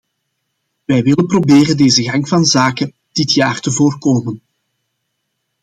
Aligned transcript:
Wij 0.85 1.03
willen 1.03 1.25
proberen 1.25 1.77
deze 1.77 2.03
gang 2.03 2.27
van 2.27 2.45
zaken 2.45 2.93
dit 3.11 3.31
jaar 3.33 3.59
te 3.59 3.71
voorkomen. 3.71 4.41